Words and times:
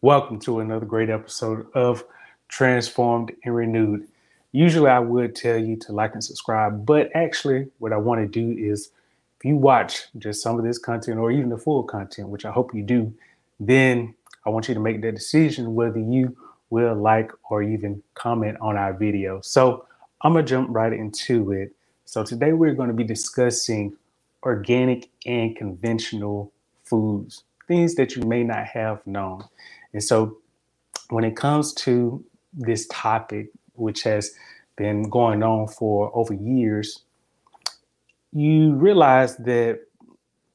Welcome 0.00 0.38
to 0.42 0.60
another 0.60 0.86
great 0.86 1.10
episode 1.10 1.66
of 1.74 2.04
Transformed 2.46 3.32
and 3.42 3.52
Renewed. 3.52 4.06
Usually, 4.52 4.88
I 4.88 5.00
would 5.00 5.34
tell 5.34 5.58
you 5.58 5.74
to 5.78 5.92
like 5.92 6.14
and 6.14 6.22
subscribe, 6.22 6.86
but 6.86 7.10
actually, 7.16 7.66
what 7.80 7.92
I 7.92 7.96
want 7.96 8.20
to 8.20 8.28
do 8.28 8.56
is 8.56 8.92
if 9.40 9.44
you 9.44 9.56
watch 9.56 10.02
just 10.16 10.40
some 10.40 10.56
of 10.56 10.64
this 10.64 10.78
content 10.78 11.18
or 11.18 11.32
even 11.32 11.48
the 11.48 11.58
full 11.58 11.82
content, 11.82 12.28
which 12.28 12.44
I 12.44 12.52
hope 12.52 12.72
you 12.76 12.84
do, 12.84 13.12
then 13.58 14.14
I 14.46 14.50
want 14.50 14.68
you 14.68 14.74
to 14.74 14.78
make 14.78 15.02
that 15.02 15.16
decision 15.16 15.74
whether 15.74 15.98
you 15.98 16.36
will 16.70 16.94
like 16.94 17.32
or 17.50 17.64
even 17.64 18.00
comment 18.14 18.56
on 18.60 18.76
our 18.76 18.92
video. 18.92 19.40
So, 19.40 19.84
I'm 20.22 20.32
going 20.32 20.44
to 20.44 20.48
jump 20.48 20.68
right 20.70 20.92
into 20.92 21.50
it. 21.50 21.74
So, 22.04 22.22
today 22.22 22.52
we're 22.52 22.74
going 22.74 22.86
to 22.86 22.94
be 22.94 23.02
discussing 23.02 23.96
organic 24.44 25.10
and 25.26 25.56
conventional 25.56 26.52
foods, 26.84 27.42
things 27.66 27.96
that 27.96 28.14
you 28.14 28.22
may 28.22 28.44
not 28.44 28.64
have 28.64 29.04
known. 29.04 29.42
And 29.92 30.02
so 30.02 30.38
when 31.10 31.24
it 31.24 31.36
comes 31.36 31.72
to 31.74 32.24
this 32.52 32.86
topic, 32.88 33.50
which 33.74 34.02
has 34.02 34.32
been 34.76 35.08
going 35.08 35.42
on 35.42 35.68
for 35.68 36.10
over 36.14 36.34
years, 36.34 37.04
you 38.32 38.74
realize 38.74 39.36
that 39.38 39.80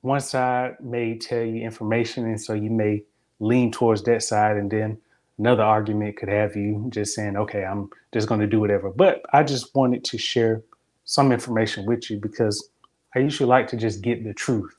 one 0.02 0.20
side 0.20 0.76
may 0.82 1.18
tell 1.18 1.44
you 1.44 1.64
information, 1.64 2.26
and 2.26 2.40
so 2.40 2.54
you 2.54 2.70
may 2.70 3.04
lean 3.40 3.72
towards 3.72 4.04
that 4.04 4.22
side, 4.22 4.58
and 4.58 4.70
then 4.70 4.98
another 5.40 5.63
argument 5.63 6.18
could 6.18 6.30
have 6.30 6.55
you 6.55 6.88
just 6.90 7.16
saying, 7.16 7.36
okay, 7.38 7.63
I'm 7.63 7.90
just 8.13 8.27
going 8.27 8.41
to 8.41 8.48
do 8.48 8.60
whatever. 8.60 8.90
But 8.90 9.22
I 9.34 9.44
just 9.44 9.74
wanted 9.74 10.04
to 10.05 10.18
share 10.18 10.62
some 11.05 11.32
information 11.32 11.86
with 11.86 12.10
you 12.10 12.18
because 12.18 12.70
I 13.16 13.20
usually 13.20 13.48
like 13.48 13.68
to 13.70 13.77
just 13.77 14.02
get 14.02 14.24
the 14.24 14.34
truth 14.34 14.76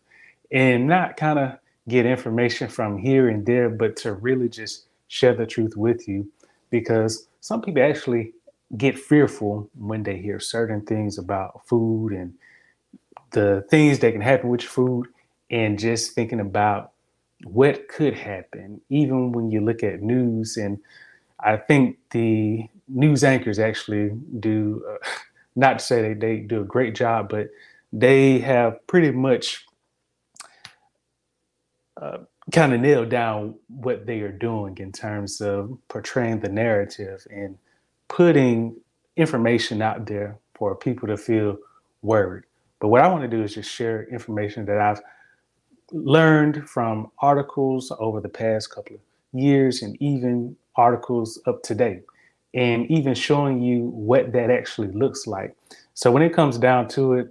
and 0.52 0.86
not 0.86 1.16
kind 1.16 1.38
of 1.38 1.58
get 1.88 2.06
information 2.06 2.68
from 2.68 2.98
here 2.98 3.28
and 3.28 3.46
there, 3.46 3.70
but 3.70 3.96
to 3.98 4.14
really 4.14 4.48
just 4.48 4.86
share 5.08 5.34
the 5.34 5.46
truth 5.46 5.76
with 5.76 6.08
you. 6.08 6.30
Because 6.70 7.28
some 7.40 7.62
people 7.62 7.82
actually 7.82 8.32
get 8.76 8.98
fearful 8.98 9.70
when 9.78 10.02
they 10.04 10.18
hear 10.18 10.40
certain 10.40 10.82
things 10.82 11.18
about 11.18 11.66
food 11.66 12.12
and 12.12 12.34
the 13.32 13.66
things 13.70 14.00
that 14.00 14.12
can 14.12 14.20
happen 14.22 14.50
with 14.50 14.62
food 14.62 15.08
and 15.50 15.78
just 15.78 16.12
thinking 16.14 16.40
about 16.40 16.92
what 17.44 17.88
could 17.88 18.14
happen. 18.14 18.80
Even 18.90 19.32
when 19.32 19.50
you 19.50 19.60
look 19.62 19.82
at 19.84 20.02
news 20.02 20.56
and 20.56 20.78
i 21.40 21.56
think 21.56 21.98
the 22.12 22.64
news 22.88 23.24
anchors 23.24 23.58
actually 23.58 24.10
do 24.40 24.84
uh, 24.90 24.96
not 25.56 25.78
to 25.78 25.84
say 25.84 26.02
they, 26.02 26.14
they 26.14 26.36
do 26.38 26.60
a 26.62 26.64
great 26.64 26.94
job 26.94 27.28
but 27.28 27.48
they 27.92 28.38
have 28.38 28.84
pretty 28.86 29.10
much 29.10 29.66
kind 32.52 32.74
of 32.74 32.80
nail 32.80 33.04
down 33.04 33.54
what 33.68 34.06
they 34.06 34.20
are 34.20 34.32
doing 34.32 34.76
in 34.78 34.92
terms 34.92 35.40
of 35.40 35.78
portraying 35.88 36.40
the 36.40 36.48
narrative 36.48 37.26
and 37.30 37.56
putting 38.08 38.76
information 39.16 39.80
out 39.80 40.06
there 40.06 40.36
for 40.54 40.74
people 40.74 41.08
to 41.08 41.16
feel 41.16 41.56
worried. 42.02 42.44
But 42.80 42.88
what 42.88 43.00
I 43.00 43.08
want 43.08 43.22
to 43.22 43.28
do 43.28 43.42
is 43.42 43.54
just 43.54 43.70
share 43.70 44.04
information 44.08 44.66
that 44.66 44.78
I've 44.78 45.00
learned 45.92 46.68
from 46.68 47.10
articles 47.20 47.92
over 47.98 48.20
the 48.20 48.28
past 48.28 48.70
couple 48.70 48.96
of 48.96 49.00
years 49.32 49.82
and 49.82 49.96
even 50.02 50.56
articles 50.76 51.40
up 51.46 51.62
to 51.62 51.74
date, 51.74 52.02
and 52.52 52.90
even 52.90 53.14
showing 53.14 53.62
you 53.62 53.88
what 53.90 54.32
that 54.32 54.50
actually 54.50 54.88
looks 54.88 55.26
like. 55.26 55.56
So 55.94 56.10
when 56.10 56.22
it 56.22 56.34
comes 56.34 56.58
down 56.58 56.88
to 56.88 57.14
it, 57.14 57.28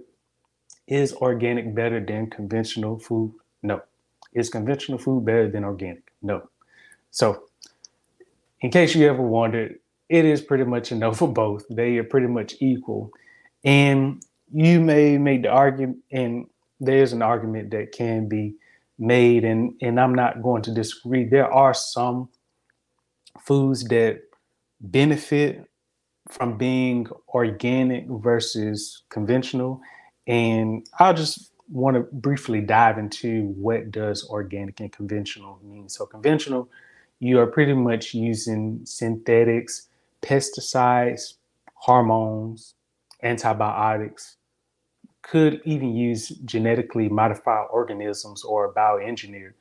is 0.86 1.12
organic 1.14 1.74
better 1.74 2.04
than 2.04 2.30
conventional 2.30 2.98
food? 2.98 3.34
No. 3.62 3.82
Is 4.34 4.50
conventional 4.50 4.98
food 4.98 5.24
better 5.24 5.48
than 5.48 5.64
organic? 5.64 6.12
No. 6.22 6.48
So, 7.10 7.44
in 8.60 8.70
case 8.70 8.94
you 8.94 9.08
ever 9.08 9.22
wondered, 9.22 9.78
it 10.08 10.24
is 10.24 10.40
pretty 10.42 10.64
much 10.64 10.90
a 10.90 10.96
no 10.96 11.12
for 11.12 11.28
both. 11.28 11.64
They 11.70 11.98
are 11.98 12.04
pretty 12.04 12.26
much 12.26 12.54
equal. 12.60 13.12
And 13.64 14.22
you 14.52 14.80
may 14.80 15.18
make 15.18 15.42
the 15.42 15.48
argument, 15.48 15.98
and 16.10 16.46
there's 16.80 17.12
an 17.12 17.22
argument 17.22 17.70
that 17.70 17.92
can 17.92 18.28
be 18.28 18.54
made, 18.98 19.44
and, 19.44 19.74
and 19.80 19.98
I'm 20.00 20.14
not 20.14 20.42
going 20.42 20.62
to 20.62 20.74
disagree. 20.74 21.24
There 21.24 21.52
are 21.52 21.74
some 21.74 22.28
foods 23.40 23.84
that 23.84 24.22
benefit 24.80 25.68
from 26.28 26.56
being 26.56 27.06
organic 27.28 28.06
versus 28.08 29.02
conventional. 29.08 29.80
And 30.26 30.86
I'll 30.98 31.14
just 31.14 31.50
want 31.70 31.96
to 31.96 32.02
briefly 32.12 32.60
dive 32.60 32.98
into 32.98 33.46
what 33.56 33.90
does 33.90 34.28
organic 34.28 34.80
and 34.80 34.92
conventional 34.92 35.58
mean. 35.62 35.88
So 35.88 36.06
conventional, 36.06 36.68
you 37.20 37.38
are 37.38 37.46
pretty 37.46 37.74
much 37.74 38.14
using 38.14 38.80
synthetics, 38.84 39.88
pesticides, 40.22 41.34
hormones, 41.74 42.74
antibiotics, 43.22 44.36
could 45.22 45.60
even 45.64 45.94
use 45.94 46.28
genetically 46.28 47.08
modified 47.08 47.66
organisms 47.70 48.44
or 48.44 48.72
bioengineered 48.72 49.54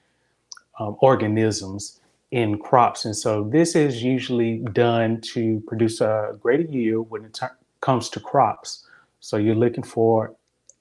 um, 0.80 0.98
organisms 1.00 2.02
in 2.32 2.58
crops. 2.58 3.06
And 3.06 3.16
so 3.16 3.44
this 3.44 3.76
is 3.76 4.04
usually 4.04 4.58
done 4.74 5.22
to 5.22 5.62
produce 5.68 6.02
a 6.02 6.38
greater 6.42 6.64
yield 6.64 7.10
when 7.10 7.24
it 7.24 7.40
comes 7.80 8.10
to 8.10 8.20
crops. 8.20 8.86
So 9.20 9.38
you're 9.38 9.56
looking 9.56 9.84
for 9.84 10.36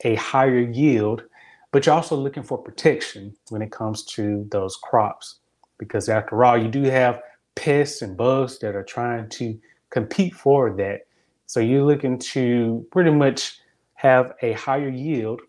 a 0.04 0.14
higher 0.16 0.60
yield, 0.60 1.22
but 1.70 1.86
you're 1.86 1.94
also 1.94 2.16
looking 2.16 2.42
for 2.42 2.58
protection 2.58 3.34
when 3.50 3.62
it 3.62 3.72
comes 3.72 4.04
to 4.04 4.46
those 4.50 4.76
crops. 4.76 5.36
Because 5.78 6.08
after 6.08 6.44
all, 6.44 6.56
you 6.56 6.68
do 6.68 6.82
have 6.84 7.20
pests 7.54 8.02
and 8.02 8.16
bugs 8.16 8.58
that 8.60 8.74
are 8.74 8.84
trying 8.84 9.28
to 9.30 9.58
compete 9.90 10.34
for 10.34 10.74
that. 10.76 11.06
So 11.46 11.60
you're 11.60 11.84
looking 11.84 12.18
to 12.18 12.86
pretty 12.90 13.10
much 13.10 13.58
have 13.94 14.34
a 14.42 14.52
higher 14.52 14.88
yield 14.88 15.40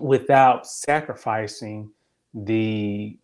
without 0.00 0.66
sacrificing 0.66 1.90
the 2.34 3.16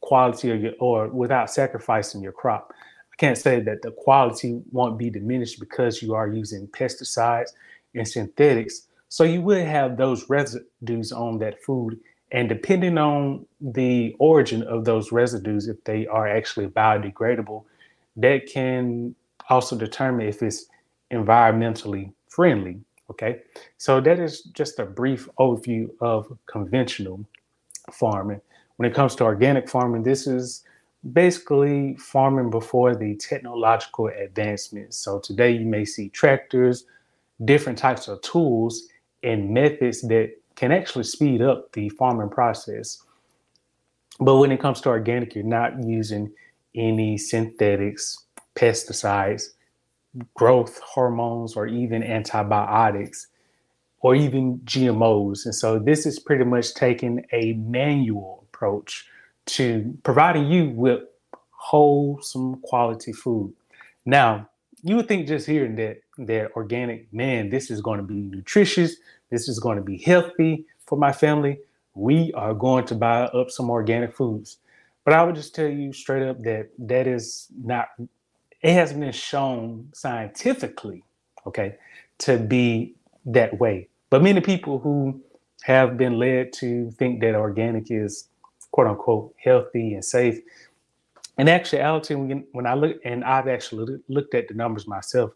quality 0.00 0.50
of 0.50 0.62
your 0.62 0.72
or 0.78 1.08
without 1.08 1.50
sacrificing 1.50 2.22
your 2.22 2.32
crop. 2.32 2.72
I 3.12 3.16
can't 3.16 3.38
say 3.38 3.60
that 3.60 3.82
the 3.82 3.90
quality 3.90 4.60
won't 4.70 4.98
be 4.98 5.10
diminished 5.10 5.58
because 5.58 6.02
you 6.02 6.14
are 6.14 6.28
using 6.28 6.68
pesticides 6.68 7.50
and 7.94 8.06
synthetics, 8.06 8.87
so 9.08 9.24
you 9.24 9.40
would 9.42 9.64
have 9.66 9.96
those 9.96 10.28
residues 10.28 11.12
on 11.12 11.38
that 11.38 11.62
food. 11.62 11.98
And 12.30 12.48
depending 12.48 12.98
on 12.98 13.46
the 13.60 14.14
origin 14.18 14.62
of 14.64 14.84
those 14.84 15.12
residues, 15.12 15.66
if 15.66 15.82
they 15.84 16.06
are 16.06 16.28
actually 16.28 16.66
biodegradable, 16.66 17.64
that 18.16 18.46
can 18.46 19.14
also 19.48 19.76
determine 19.76 20.26
if 20.26 20.42
it's 20.42 20.66
environmentally 21.10 22.12
friendly. 22.28 22.80
Okay. 23.10 23.40
So 23.78 24.00
that 24.02 24.18
is 24.18 24.42
just 24.42 24.78
a 24.78 24.84
brief 24.84 25.28
overview 25.38 25.88
of 26.02 26.36
conventional 26.44 27.24
farming. 27.90 28.42
When 28.76 28.90
it 28.90 28.94
comes 28.94 29.14
to 29.16 29.24
organic 29.24 29.68
farming, 29.70 30.02
this 30.02 30.26
is 30.26 30.64
basically 31.14 31.96
farming 31.96 32.50
before 32.50 32.94
the 32.94 33.16
technological 33.16 34.08
advancements. 34.08 34.98
So 34.98 35.18
today 35.20 35.52
you 35.52 35.64
may 35.64 35.86
see 35.86 36.10
tractors, 36.10 36.84
different 37.46 37.78
types 37.78 38.08
of 38.08 38.20
tools 38.20 38.88
and 39.22 39.50
methods 39.50 40.02
that 40.02 40.30
can 40.54 40.72
actually 40.72 41.04
speed 41.04 41.42
up 41.42 41.72
the 41.72 41.88
farming 41.90 42.30
process. 42.30 43.02
But 44.20 44.36
when 44.36 44.50
it 44.50 44.60
comes 44.60 44.80
to 44.82 44.88
organic, 44.88 45.34
you're 45.34 45.44
not 45.44 45.82
using 45.84 46.32
any 46.74 47.16
synthetics, 47.16 48.26
pesticides, 48.56 49.50
growth 50.34 50.80
hormones, 50.80 51.54
or 51.54 51.66
even 51.66 52.02
antibiotics, 52.02 53.28
or 54.00 54.14
even 54.14 54.58
GMOs. 54.64 55.44
And 55.44 55.54
so 55.54 55.78
this 55.78 56.06
is 56.06 56.18
pretty 56.18 56.44
much 56.44 56.74
taking 56.74 57.24
a 57.32 57.52
manual 57.54 58.46
approach 58.48 59.06
to 59.46 59.96
providing 60.02 60.46
you 60.46 60.70
with 60.70 61.02
wholesome 61.50 62.60
quality 62.62 63.12
food. 63.12 63.52
Now, 64.04 64.48
you 64.82 64.96
would 64.96 65.08
think 65.08 65.26
just 65.26 65.46
hearing 65.46 65.76
that 65.76 66.00
that 66.18 66.52
organic, 66.56 67.12
man, 67.12 67.50
this 67.50 67.70
is 67.70 67.80
going 67.80 67.98
to 67.98 68.04
be 68.04 68.14
nutritious. 68.14 68.96
This 69.30 69.48
is 69.48 69.58
going 69.58 69.76
to 69.76 69.82
be 69.82 69.98
healthy 69.98 70.66
for 70.86 70.98
my 70.98 71.12
family. 71.12 71.60
We 71.94 72.32
are 72.34 72.54
going 72.54 72.86
to 72.86 72.94
buy 72.94 73.22
up 73.22 73.50
some 73.50 73.70
organic 73.70 74.14
foods. 74.14 74.58
But 75.04 75.14
I 75.14 75.24
would 75.24 75.34
just 75.34 75.54
tell 75.54 75.68
you 75.68 75.92
straight 75.92 76.28
up 76.28 76.42
that 76.42 76.68
that 76.78 77.06
is 77.06 77.48
not, 77.64 77.88
it 78.60 78.72
has 78.72 78.92
been 78.92 79.12
shown 79.12 79.88
scientifically, 79.94 81.02
okay, 81.46 81.76
to 82.18 82.36
be 82.36 82.94
that 83.24 83.58
way. 83.58 83.88
But 84.10 84.22
many 84.22 84.40
people 84.40 84.78
who 84.78 85.20
have 85.62 85.96
been 85.96 86.18
led 86.18 86.52
to 86.54 86.90
think 86.92 87.20
that 87.20 87.34
organic 87.34 87.90
is 87.90 88.28
quote 88.70 88.86
unquote 88.86 89.34
healthy 89.42 89.94
and 89.94 90.04
safe. 90.04 90.40
In 91.38 91.48
actuality, 91.48 92.14
when, 92.14 92.44
when 92.52 92.66
I 92.66 92.74
look, 92.74 92.96
and 93.04 93.24
I've 93.24 93.48
actually 93.48 93.98
looked 94.08 94.34
at 94.34 94.48
the 94.48 94.54
numbers 94.54 94.86
myself, 94.86 95.30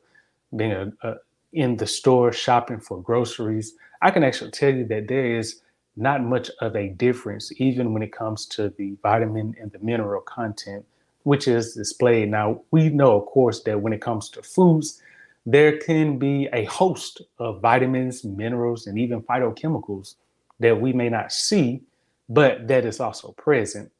being 0.56 0.72
a, 0.72 0.92
a, 1.02 1.14
in 1.52 1.76
the 1.76 1.86
store 1.86 2.32
shopping 2.32 2.80
for 2.80 3.02
groceries, 3.02 3.74
I 4.00 4.10
can 4.10 4.24
actually 4.24 4.50
tell 4.50 4.74
you 4.74 4.86
that 4.86 5.08
there 5.08 5.36
is 5.36 5.62
not 5.96 6.22
much 6.22 6.50
of 6.60 6.74
a 6.74 6.88
difference, 6.88 7.52
even 7.60 7.92
when 7.92 8.02
it 8.02 8.12
comes 8.12 8.46
to 8.46 8.70
the 8.70 8.96
vitamin 9.02 9.54
and 9.60 9.70
the 9.72 9.78
mineral 9.80 10.22
content 10.22 10.84
which 11.24 11.46
is 11.46 11.74
displayed. 11.74 12.30
Now, 12.30 12.62
we 12.70 12.88
know, 12.88 13.16
of 13.16 13.26
course, 13.26 13.62
that 13.62 13.80
when 13.80 13.92
it 13.92 14.00
comes 14.00 14.28
to 14.30 14.42
foods, 14.42 15.00
there 15.46 15.78
can 15.78 16.18
be 16.18 16.48
a 16.52 16.64
host 16.64 17.22
of 17.38 17.60
vitamins, 17.60 18.24
minerals, 18.24 18.86
and 18.86 18.98
even 18.98 19.22
phytochemicals 19.22 20.16
that 20.60 20.80
we 20.80 20.92
may 20.92 21.08
not 21.08 21.32
see, 21.32 21.82
but 22.28 22.68
that 22.68 22.84
is 22.84 23.00
also 23.00 23.32
present. 23.32 23.90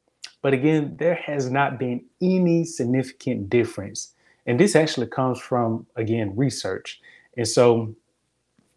But 0.41 0.53
again, 0.53 0.95
there 0.97 1.15
has 1.15 1.49
not 1.49 1.79
been 1.79 2.05
any 2.21 2.63
significant 2.65 3.49
difference. 3.49 4.12
And 4.45 4.59
this 4.59 4.75
actually 4.75 5.07
comes 5.07 5.39
from, 5.39 5.85
again, 5.95 6.35
research. 6.35 6.99
And 7.37 7.47
so 7.47 7.95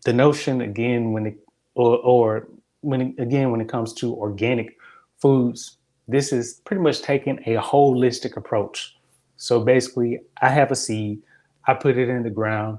the 0.05 0.13
notion, 0.13 0.61
again, 0.61 1.13
when 1.13 1.27
it, 1.27 1.39
or, 1.75 1.99
or 1.99 2.49
when 2.83 3.01
it, 3.01 3.21
again, 3.21 3.51
when 3.51 3.61
it 3.61 3.69
comes 3.69 3.93
to 3.95 4.15
organic 4.15 4.77
foods, 5.19 5.79
this 6.09 6.33
is 6.33 6.61
pretty 6.65 6.83
much 6.83 7.03
taking 7.03 7.39
a 7.47 7.61
holistic 7.61 8.37
approach. 8.37 8.97
So 9.37 9.61
basically, 9.61 10.21
I 10.41 10.49
have 10.49 10.71
a 10.71 10.77
seed, 10.77 11.21
I 11.67 11.75
put 11.75 11.99
it 11.99 12.09
in 12.09 12.23
the 12.23 12.31
ground, 12.31 12.79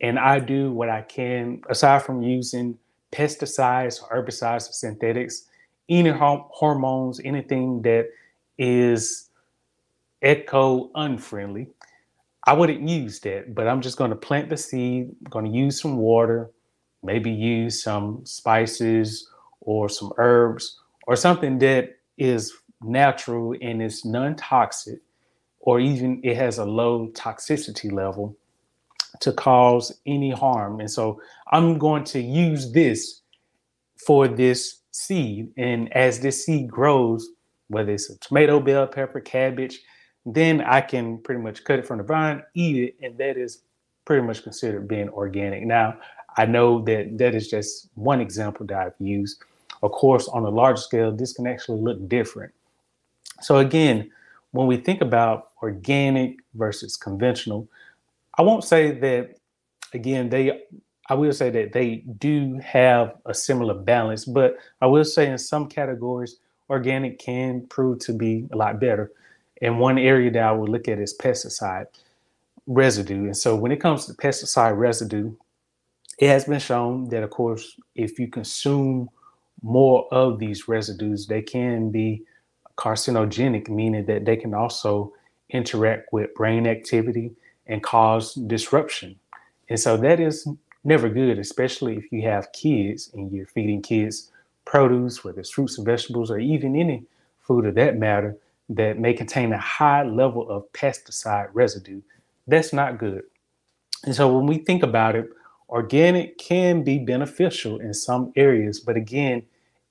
and 0.00 0.18
I 0.18 0.38
do 0.38 0.70
what 0.70 0.88
I 0.88 1.02
can, 1.02 1.60
aside 1.68 2.02
from 2.02 2.22
using 2.22 2.78
pesticides, 3.10 4.00
herbicides, 4.08 4.72
synthetics, 4.72 5.46
any 5.88 6.10
hormones, 6.10 7.20
anything 7.24 7.82
that 7.82 8.10
is 8.58 9.30
eco 10.22 10.90
unfriendly. 10.94 11.68
I 12.48 12.54
wouldn't 12.54 12.88
use 12.88 13.20
that, 13.20 13.54
but 13.54 13.68
I'm 13.68 13.82
just 13.82 13.98
going 13.98 14.08
to 14.08 14.16
plant 14.16 14.48
the 14.48 14.56
seed, 14.56 15.10
I'm 15.10 15.30
going 15.30 15.44
to 15.44 15.50
use 15.50 15.78
some 15.82 15.98
water, 15.98 16.50
maybe 17.02 17.30
use 17.30 17.82
some 17.82 18.24
spices 18.24 19.28
or 19.60 19.90
some 19.90 20.14
herbs 20.16 20.80
or 21.06 21.14
something 21.14 21.58
that 21.58 21.98
is 22.16 22.54
natural 22.80 23.54
and 23.60 23.82
is 23.82 24.02
non-toxic 24.06 25.00
or 25.60 25.78
even 25.78 26.22
it 26.24 26.38
has 26.38 26.56
a 26.56 26.64
low 26.64 27.08
toxicity 27.08 27.92
level 27.92 28.34
to 29.20 29.30
cause 29.30 30.00
any 30.06 30.30
harm. 30.30 30.80
And 30.80 30.90
so 30.90 31.20
I'm 31.52 31.76
going 31.76 32.04
to 32.04 32.18
use 32.18 32.72
this 32.72 33.20
for 34.06 34.26
this 34.26 34.80
seed. 34.90 35.52
And 35.58 35.92
as 35.94 36.20
this 36.20 36.46
seed 36.46 36.70
grows, 36.70 37.28
whether 37.66 37.92
it's 37.92 38.08
a 38.08 38.18
tomato, 38.20 38.58
bell 38.58 38.86
pepper, 38.86 39.20
cabbage, 39.20 39.80
then 40.26 40.60
I 40.60 40.80
can 40.80 41.18
pretty 41.18 41.40
much 41.40 41.64
cut 41.64 41.78
it 41.78 41.86
from 41.86 41.98
the 41.98 42.04
vine, 42.04 42.42
eat 42.54 42.76
it, 42.76 42.96
and 43.04 43.16
that 43.18 43.36
is 43.36 43.62
pretty 44.04 44.26
much 44.26 44.42
considered 44.42 44.88
being 44.88 45.08
organic. 45.10 45.64
Now, 45.64 45.98
I 46.36 46.46
know 46.46 46.82
that 46.84 47.18
that 47.18 47.34
is 47.34 47.48
just 47.48 47.88
one 47.94 48.20
example 48.20 48.66
that 48.66 48.78
I've 48.78 48.94
used. 48.98 49.42
Of 49.82 49.92
course, 49.92 50.28
on 50.28 50.44
a 50.44 50.48
larger 50.48 50.80
scale, 50.80 51.12
this 51.12 51.32
can 51.32 51.46
actually 51.46 51.80
look 51.80 52.08
different. 52.08 52.52
So 53.40 53.58
again, 53.58 54.10
when 54.52 54.66
we 54.66 54.76
think 54.76 55.00
about 55.00 55.50
organic 55.62 56.36
versus 56.54 56.96
conventional, 56.96 57.68
I 58.36 58.42
won't 58.42 58.64
say 58.64 58.92
that 58.98 59.36
again 59.94 60.28
they 60.28 60.62
I 61.10 61.14
will 61.14 61.32
say 61.32 61.48
that 61.50 61.72
they 61.72 62.04
do 62.18 62.60
have 62.62 63.14
a 63.24 63.32
similar 63.32 63.74
balance, 63.74 64.26
but 64.26 64.58
I 64.80 64.86
will 64.86 65.04
say 65.04 65.30
in 65.30 65.38
some 65.38 65.68
categories 65.68 66.36
organic 66.68 67.18
can 67.18 67.66
prove 67.66 68.00
to 68.00 68.12
be 68.12 68.46
a 68.52 68.56
lot 68.56 68.78
better. 68.78 69.10
And 69.62 69.80
one 69.80 69.98
area 69.98 70.30
that 70.30 70.42
I 70.42 70.52
would 70.52 70.68
look 70.68 70.88
at 70.88 70.98
is 70.98 71.16
pesticide 71.16 71.86
residue. 72.66 73.24
And 73.24 73.36
so 73.36 73.56
when 73.56 73.72
it 73.72 73.80
comes 73.80 74.06
to 74.06 74.14
pesticide 74.14 74.76
residue, 74.76 75.32
it 76.18 76.28
has 76.28 76.44
been 76.44 76.60
shown 76.60 77.08
that 77.10 77.22
of 77.22 77.30
course 77.30 77.76
if 77.94 78.18
you 78.18 78.28
consume 78.28 79.08
more 79.62 80.06
of 80.12 80.38
these 80.38 80.68
residues, 80.68 81.26
they 81.26 81.42
can 81.42 81.90
be 81.90 82.22
carcinogenic, 82.76 83.68
meaning 83.68 84.06
that 84.06 84.24
they 84.24 84.36
can 84.36 84.54
also 84.54 85.12
interact 85.50 86.12
with 86.12 86.34
brain 86.34 86.66
activity 86.66 87.32
and 87.66 87.82
cause 87.82 88.34
disruption. 88.34 89.16
And 89.68 89.80
so 89.80 89.96
that 89.96 90.20
is 90.20 90.48
never 90.84 91.08
good, 91.08 91.38
especially 91.38 91.96
if 91.96 92.10
you 92.12 92.22
have 92.22 92.52
kids 92.52 93.10
and 93.14 93.32
you're 93.32 93.46
feeding 93.46 93.82
kids 93.82 94.30
produce, 94.64 95.24
whether 95.24 95.40
it's 95.40 95.50
fruits 95.50 95.78
and 95.78 95.86
vegetables, 95.86 96.30
or 96.30 96.38
even 96.38 96.76
any 96.76 97.04
food 97.40 97.66
of 97.66 97.74
that 97.74 97.96
matter 97.96 98.36
that 98.68 98.98
may 98.98 99.14
contain 99.14 99.52
a 99.52 99.58
high 99.58 100.02
level 100.02 100.48
of 100.50 100.70
pesticide 100.72 101.48
residue. 101.52 102.02
That's 102.46 102.72
not 102.72 102.98
good. 102.98 103.22
And 104.04 104.14
so 104.14 104.34
when 104.34 104.46
we 104.46 104.58
think 104.58 104.82
about 104.82 105.16
it, 105.16 105.28
organic 105.68 106.38
can 106.38 106.82
be 106.82 106.98
beneficial 106.98 107.78
in 107.78 107.94
some 107.94 108.32
areas, 108.36 108.80
but 108.80 108.96
again, 108.96 109.42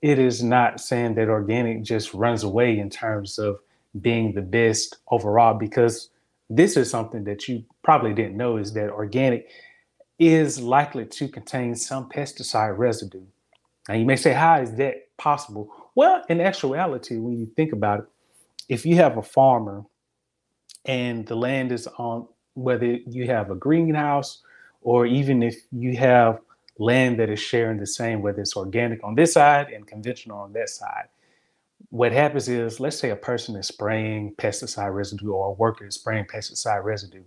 it 0.01 0.19
is 0.19 0.43
not 0.43 0.79
saying 0.79 1.15
that 1.15 1.27
organic 1.27 1.83
just 1.83 2.13
runs 2.13 2.43
away 2.43 2.77
in 2.77 2.89
terms 2.89 3.39
of 3.39 3.59
being 3.99 4.33
the 4.33 4.41
best 4.41 4.97
overall 5.09 5.55
because 5.55 6.09
this 6.49 6.77
is 6.77 6.89
something 6.89 7.23
that 7.23 7.47
you 7.47 7.63
probably 7.83 8.13
didn't 8.13 8.37
know 8.37 8.57
is 8.57 8.73
that 8.73 8.89
organic 8.89 9.49
is 10.19 10.59
likely 10.59 11.05
to 11.05 11.27
contain 11.27 11.75
some 11.75 12.09
pesticide 12.09 12.77
residue. 12.77 13.25
Now 13.89 13.95
you 13.95 14.05
may 14.05 14.15
say, 14.15 14.33
how 14.33 14.61
is 14.61 14.73
that 14.75 15.15
possible? 15.17 15.69
Well, 15.95 16.23
in 16.29 16.41
actuality, 16.41 17.17
when 17.17 17.37
you 17.39 17.47
think 17.55 17.73
about 17.73 17.99
it, 17.99 18.05
if 18.69 18.85
you 18.85 18.95
have 18.95 19.17
a 19.17 19.21
farmer 19.21 19.83
and 20.85 21.25
the 21.27 21.35
land 21.35 21.71
is 21.71 21.87
on 21.97 22.27
whether 22.53 22.85
you 22.85 23.27
have 23.27 23.51
a 23.51 23.55
greenhouse 23.55 24.41
or 24.81 25.05
even 25.05 25.43
if 25.43 25.55
you 25.71 25.95
have 25.97 26.39
land 26.79 27.19
that 27.19 27.29
is 27.29 27.39
sharing 27.39 27.79
the 27.79 27.87
same, 27.87 28.21
whether 28.21 28.41
it's 28.41 28.55
organic 28.55 29.03
on 29.03 29.15
this 29.15 29.33
side 29.33 29.69
and 29.69 29.87
conventional 29.87 30.37
on 30.39 30.53
that 30.53 30.69
side. 30.69 31.07
What 31.89 32.11
happens 32.11 32.49
is, 32.49 32.79
let's 32.79 32.97
say 32.97 33.11
a 33.11 33.15
person 33.15 33.55
is 33.55 33.67
spraying 33.67 34.35
pesticide 34.35 34.93
residue 34.93 35.31
or 35.31 35.49
a 35.49 35.53
worker 35.53 35.85
is 35.85 35.95
spraying 35.95 36.25
pesticide 36.25 36.83
residue. 36.83 37.23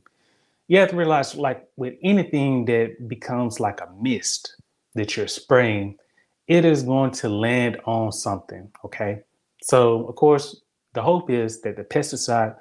You 0.69 0.79
have 0.79 0.91
to 0.91 0.97
realize, 0.97 1.35
like 1.35 1.69
with 1.77 1.95
anything 2.03 2.65
that 2.67 3.09
becomes 3.09 3.59
like 3.59 3.81
a 3.81 3.89
mist 4.01 4.57
that 4.95 5.17
you're 5.17 5.29
spraying, 5.29 5.99
it 6.47 6.65
is 6.65 6.83
going 6.83 7.13
to 7.13 7.29
land 7.29 7.81
on 7.85 8.13
something. 8.13 8.71
Okay. 8.85 9.23
So, 9.63 10.07
of 10.07 10.17
course, 10.17 10.63
the 10.95 11.03
hope 11.03 11.31
is 11.31 11.61
that 11.63 11.77
the 11.77 11.85
pesticide 11.85 12.57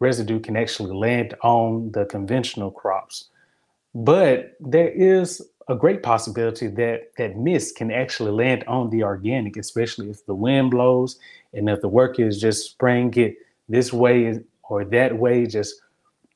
residue 0.00 0.40
can 0.40 0.56
actually 0.56 0.94
land 0.94 1.34
on 1.42 1.92
the 1.92 2.04
conventional 2.06 2.70
crops. 2.70 3.28
But 3.94 4.54
there 4.60 4.90
is 4.90 5.42
a 5.68 5.74
great 5.74 6.02
possibility 6.02 6.66
that 6.68 7.12
that 7.16 7.36
mist 7.36 7.76
can 7.76 7.90
actually 7.90 8.32
land 8.32 8.64
on 8.66 8.90
the 8.90 9.02
organic, 9.02 9.56
especially 9.56 10.10
if 10.10 10.24
the 10.26 10.34
wind 10.34 10.70
blows 10.70 11.18
and 11.52 11.68
if 11.68 11.80
the 11.80 11.88
worker 11.88 12.26
is 12.26 12.40
just 12.40 12.70
spraying 12.72 13.14
it 13.14 13.36
this 13.68 13.92
way 13.92 14.40
or 14.68 14.84
that 14.84 15.16
way, 15.16 15.46
just 15.46 15.76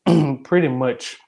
pretty 0.44 0.68
much 0.68 1.18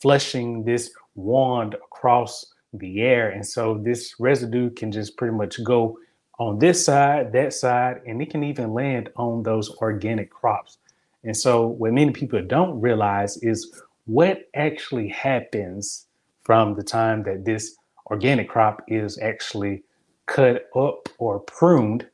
flushing 0.00 0.64
this 0.64 0.90
wand 1.14 1.74
across 1.74 2.52
the 2.74 3.02
air. 3.02 3.30
And 3.30 3.46
so 3.46 3.78
this 3.82 4.14
residue 4.18 4.70
can 4.70 4.90
just 4.90 5.16
pretty 5.16 5.34
much 5.34 5.62
go 5.64 5.98
on 6.38 6.58
this 6.58 6.84
side, 6.84 7.32
that 7.32 7.52
side, 7.52 8.00
and 8.06 8.20
it 8.20 8.30
can 8.30 8.42
even 8.42 8.72
land 8.72 9.10
on 9.16 9.42
those 9.42 9.70
organic 9.76 10.30
crops. 10.30 10.78
And 11.24 11.36
so 11.36 11.66
what 11.66 11.92
many 11.92 12.10
people 12.12 12.42
don't 12.42 12.80
realize 12.80 13.36
is 13.38 13.80
what 14.06 14.48
actually 14.54 15.08
happens 15.08 16.06
from 16.42 16.74
the 16.74 16.82
time 16.82 17.22
that 17.24 17.44
this 17.44 17.76
organic 18.10 18.48
crop 18.48 18.82
is 18.88 19.18
actually 19.18 19.84
cut 20.26 20.68
up 20.74 21.08
or 21.18 21.40
pruned 21.40 22.06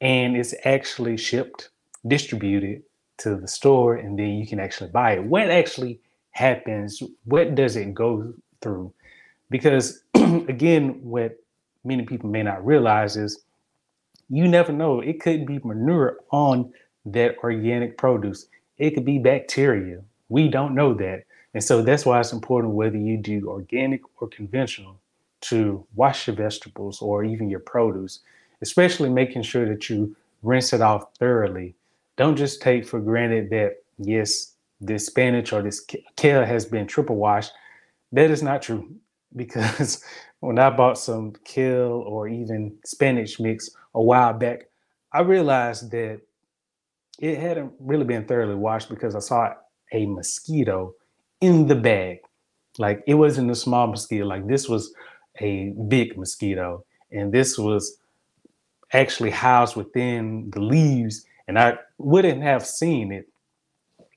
and 0.00 0.36
it's 0.36 0.54
actually 0.64 1.16
shipped, 1.16 1.70
distributed 2.06 2.82
to 3.18 3.36
the 3.36 3.46
store, 3.46 3.96
and 3.96 4.18
then 4.18 4.30
you 4.30 4.46
can 4.46 4.58
actually 4.58 4.90
buy 4.90 5.12
it. 5.12 5.24
What 5.24 5.50
actually 5.50 6.00
happens? 6.30 7.02
What 7.24 7.54
does 7.54 7.76
it 7.76 7.94
go 7.94 8.32
through? 8.62 8.92
Because 9.50 10.02
again, 10.14 11.00
what 11.02 11.36
many 11.84 12.04
people 12.04 12.30
may 12.30 12.42
not 12.42 12.64
realize 12.64 13.16
is 13.16 13.42
you 14.30 14.48
never 14.48 14.72
know. 14.72 15.00
It 15.00 15.20
could 15.20 15.44
be 15.44 15.58
manure 15.64 16.18
on 16.30 16.72
that 17.04 17.36
organic 17.42 17.98
produce. 17.98 18.46
It 18.78 18.92
could 18.92 19.04
be 19.04 19.18
bacteria. 19.18 20.02
We 20.28 20.48
don't 20.48 20.74
know 20.74 20.94
that. 20.94 21.24
And 21.52 21.62
so 21.62 21.82
that's 21.82 22.06
why 22.06 22.20
it's 22.20 22.32
important 22.32 22.74
whether 22.74 22.96
you 22.96 23.16
do 23.16 23.48
organic 23.48 24.02
or 24.20 24.28
conventional 24.28 24.96
to 25.42 25.84
wash 25.94 26.26
your 26.26 26.36
vegetables 26.36 27.02
or 27.02 27.24
even 27.24 27.50
your 27.50 27.60
produce, 27.60 28.20
especially 28.62 29.08
making 29.08 29.42
sure 29.42 29.68
that 29.68 29.90
you 29.90 30.14
rinse 30.42 30.72
it 30.72 30.80
off 30.80 31.12
thoroughly. 31.18 31.74
Don't 32.16 32.36
just 32.36 32.62
take 32.62 32.86
for 32.86 33.00
granted 33.00 33.50
that, 33.50 33.82
yes, 33.98 34.52
this 34.80 35.06
spinach 35.06 35.52
or 35.52 35.62
this 35.62 35.84
kale 36.16 36.44
has 36.44 36.64
been 36.64 36.86
triple 36.86 37.16
washed. 37.16 37.52
That 38.12 38.30
is 38.30 38.42
not 38.42 38.62
true 38.62 38.94
because 39.36 40.04
when 40.40 40.58
I 40.58 40.70
bought 40.70 40.98
some 40.98 41.34
kale 41.44 42.02
or 42.06 42.28
even 42.28 42.76
spinach 42.84 43.38
mix 43.38 43.70
a 43.94 44.02
while 44.02 44.32
back, 44.32 44.68
I 45.12 45.20
realized 45.20 45.90
that 45.92 46.20
it 47.18 47.38
hadn't 47.38 47.72
really 47.78 48.04
been 48.04 48.24
thoroughly 48.24 48.54
washed 48.54 48.88
because 48.88 49.14
I 49.14 49.20
saw 49.20 49.52
a 49.92 50.06
mosquito 50.06 50.94
in 51.40 51.66
the 51.66 51.74
bag. 51.74 52.18
Like 52.78 53.02
it 53.06 53.14
wasn't 53.14 53.50
a 53.50 53.54
small 53.54 53.86
mosquito, 53.86 54.24
like 54.24 54.46
this 54.46 54.68
was 54.68 54.94
a 55.40 55.74
big 55.88 56.16
mosquito. 56.16 56.84
And 57.12 57.32
this 57.32 57.58
was 57.58 57.98
actually 58.92 59.30
housed 59.30 59.76
within 59.76 60.50
the 60.50 60.60
leaves. 60.60 61.26
And 61.48 61.58
I 61.58 61.78
wouldn't 61.98 62.42
have 62.42 62.64
seen 62.66 63.12
it 63.12 63.28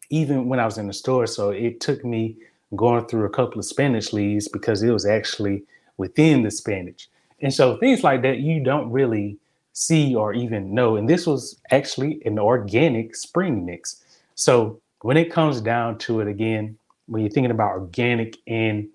even 0.10 0.48
when 0.48 0.60
I 0.60 0.65
was 0.65 0.77
in 0.77 0.88
the 0.88 0.94
store. 0.94 1.27
So 1.27 1.50
it 1.50 1.82
took 1.82 2.06
me 2.06 2.38
going 2.75 3.06
through 3.08 3.25
a 3.25 3.30
couple 3.30 3.60
of 3.60 3.65
spinach 3.65 4.13
leaves 4.13 4.48
because 4.48 4.84
it 4.84 4.92
was 4.92 5.06
actually 5.06 5.63
within 5.98 6.44
the 6.44 6.52
spinach. 6.52 7.10
And 7.42 7.54
so 7.54 7.78
things 7.78 8.04
like 8.04 8.22
that 8.22 8.40
you 8.40 8.64
don't 8.64 8.92
really 8.92 9.38
see 9.74 10.16
or 10.16 10.34
even 10.34 10.74
know. 10.74 10.96
And 10.96 11.10
this 11.10 11.28
was 11.28 11.60
actually 11.72 12.22
an 12.26 12.40
organic 12.40 13.16
spring 13.16 13.66
mix. 13.66 14.04
So 14.36 14.80
when 15.02 15.18
it 15.18 15.32
comes 15.32 15.62
down 15.62 15.98
to 16.00 16.22
it 16.22 16.28
again, 16.28 16.78
when 17.08 17.22
you're 17.22 17.32
thinking 17.32 17.52
about 17.52 17.72
organic 17.72 18.38
and 18.48 18.88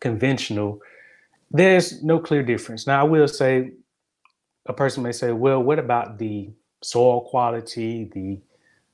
conventional, 0.00 0.80
there's 1.50 2.02
no 2.02 2.18
clear 2.18 2.42
difference. 2.42 2.86
Now, 2.86 3.00
I 3.00 3.04
will 3.04 3.28
say, 3.28 3.72
a 4.66 4.72
person 4.72 5.02
may 5.02 5.12
say, 5.12 5.32
well, 5.32 5.62
what 5.62 5.78
about 5.78 6.18
the 6.18 6.50
soil 6.82 7.22
quality, 7.22 8.10
the 8.12 8.40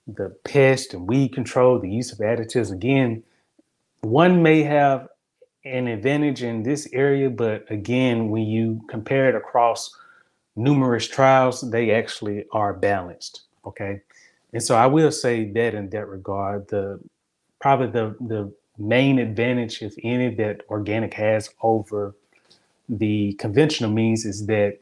the 0.06 0.28
pest 0.44 0.92
and 0.92 1.08
weed 1.08 1.32
control, 1.32 1.78
the 1.78 1.90
use 1.90 2.12
of 2.12 2.18
additives? 2.18 2.70
Again, 2.70 3.22
one 4.02 4.42
may 4.42 4.62
have 4.62 5.08
an 5.64 5.88
advantage 5.88 6.42
in 6.42 6.62
this 6.62 6.88
area, 6.92 7.30
but 7.30 7.64
again, 7.70 8.28
when 8.28 8.42
you 8.44 8.80
compare 8.88 9.28
it 9.28 9.34
across 9.34 9.94
numerous 10.56 11.08
trials, 11.08 11.60
they 11.70 11.90
actually 11.90 12.44
are 12.52 12.74
balanced. 12.74 13.42
Okay. 13.66 14.02
And 14.52 14.62
so 14.62 14.76
I 14.76 14.86
will 14.86 15.10
say 15.10 15.50
that 15.52 15.74
in 15.74 15.90
that 15.90 16.06
regard, 16.06 16.68
the 16.68 17.00
probably 17.60 17.88
the 17.88 18.16
the 18.20 18.52
main 18.78 19.18
advantage, 19.18 19.82
if 19.82 19.94
any, 20.02 20.34
that 20.34 20.62
organic 20.68 21.14
has 21.14 21.48
over 21.62 22.14
the 22.88 23.32
conventional 23.34 23.90
means 23.90 24.24
is 24.24 24.46
that 24.46 24.78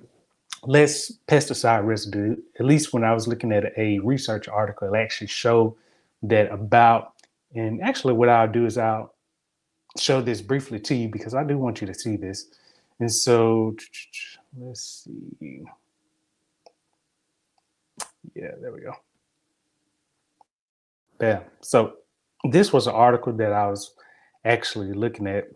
less 0.64 1.12
pesticide 1.28 1.84
residue. 1.84 2.36
At 2.58 2.66
least 2.66 2.92
when 2.92 3.04
I 3.04 3.12
was 3.14 3.28
looking 3.28 3.52
at 3.52 3.72
a 3.76 3.98
research 4.00 4.48
article, 4.48 4.92
it 4.92 4.98
actually 4.98 5.28
showed 5.28 5.74
that 6.22 6.50
about, 6.50 7.14
and 7.54 7.82
actually 7.82 8.14
what 8.14 8.28
I'll 8.28 8.50
do 8.50 8.66
is 8.66 8.78
I'll 8.78 9.11
show 9.98 10.20
this 10.20 10.40
briefly 10.40 10.80
to 10.80 10.94
you 10.94 11.08
because 11.08 11.34
I 11.34 11.44
do 11.44 11.58
want 11.58 11.80
you 11.80 11.86
to 11.86 11.94
see 11.94 12.16
this. 12.16 12.46
And 13.00 13.12
so 13.12 13.76
let's 14.58 15.04
see. 15.04 15.62
Yeah, 18.34 18.52
there 18.60 18.72
we 18.72 18.80
go. 18.80 18.94
Yeah. 21.20 21.40
So 21.60 21.94
this 22.50 22.72
was 22.72 22.86
an 22.86 22.94
article 22.94 23.32
that 23.34 23.52
I 23.52 23.68
was 23.68 23.94
actually 24.44 24.92
looking 24.92 25.26
at. 25.26 25.48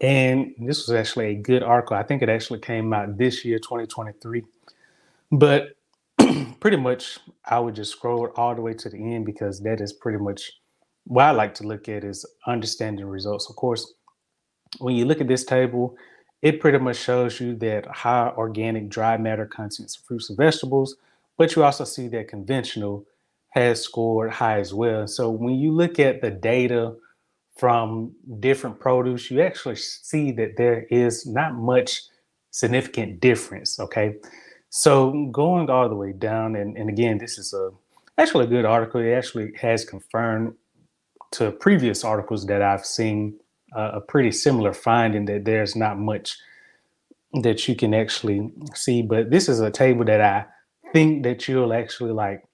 And 0.00 0.54
this 0.58 0.86
was 0.86 0.96
actually 0.96 1.26
a 1.26 1.34
good 1.34 1.62
article. 1.62 1.96
I 1.96 2.02
think 2.02 2.22
it 2.22 2.28
actually 2.28 2.58
came 2.58 2.92
out 2.92 3.16
this 3.16 3.44
year, 3.44 3.58
2023. 3.58 4.42
But 5.30 5.76
pretty 6.60 6.76
much 6.76 7.18
I 7.44 7.58
would 7.58 7.74
just 7.74 7.92
scroll 7.92 8.32
all 8.36 8.54
the 8.54 8.62
way 8.62 8.74
to 8.74 8.88
the 8.88 8.98
end 8.98 9.26
because 9.26 9.60
that 9.60 9.80
is 9.80 9.92
pretty 9.92 10.18
much 10.18 10.52
what 11.06 11.24
I 11.24 11.30
like 11.30 11.54
to 11.54 11.66
look 11.66 11.88
at 11.88 12.04
is 12.04 12.26
understanding 12.46 13.06
results. 13.06 13.48
Of 13.48 13.56
course, 13.56 13.94
when 14.78 14.96
you 14.96 15.04
look 15.04 15.20
at 15.20 15.28
this 15.28 15.44
table, 15.44 15.96
it 16.42 16.60
pretty 16.60 16.78
much 16.78 16.96
shows 16.96 17.40
you 17.40 17.54
that 17.56 17.86
high 17.86 18.32
organic 18.36 18.88
dry 18.88 19.16
matter 19.16 19.46
contents 19.46 19.96
of 19.96 20.04
fruits 20.04 20.28
and 20.28 20.36
vegetables, 20.36 20.96
but 21.38 21.54
you 21.54 21.64
also 21.64 21.84
see 21.84 22.08
that 22.08 22.28
conventional 22.28 23.06
has 23.50 23.80
scored 23.80 24.32
high 24.32 24.58
as 24.58 24.74
well. 24.74 25.06
So 25.06 25.30
when 25.30 25.54
you 25.54 25.72
look 25.72 25.98
at 25.98 26.20
the 26.20 26.30
data 26.30 26.94
from 27.56 28.12
different 28.40 28.78
produce, 28.80 29.30
you 29.30 29.40
actually 29.40 29.76
see 29.76 30.30
that 30.32 30.56
there 30.56 30.86
is 30.90 31.24
not 31.24 31.54
much 31.54 32.02
significant 32.50 33.20
difference. 33.20 33.78
Okay. 33.80 34.16
So 34.70 35.28
going 35.32 35.70
all 35.70 35.88
the 35.88 35.94
way 35.94 36.12
down, 36.12 36.56
and, 36.56 36.76
and 36.76 36.90
again, 36.90 37.18
this 37.18 37.38
is 37.38 37.54
a 37.54 37.70
actually 38.18 38.44
a 38.44 38.48
good 38.48 38.64
article. 38.64 39.00
It 39.00 39.12
actually 39.12 39.52
has 39.60 39.84
confirmed 39.84 40.54
to 41.32 41.50
previous 41.50 42.04
articles 42.04 42.46
that 42.46 42.62
I've 42.62 42.86
seen 42.86 43.38
uh, 43.74 43.92
a 43.94 44.00
pretty 44.00 44.32
similar 44.32 44.72
finding 44.72 45.26
that 45.26 45.44
there's 45.44 45.76
not 45.76 45.98
much 45.98 46.36
that 47.42 47.68
you 47.68 47.74
can 47.74 47.94
actually 47.94 48.50
see. 48.74 49.02
But 49.02 49.30
this 49.30 49.48
is 49.48 49.60
a 49.60 49.70
table 49.70 50.04
that 50.06 50.20
I 50.20 50.46
think 50.92 51.24
that 51.24 51.48
you'll 51.48 51.72
actually 51.72 52.12
like 52.12 52.44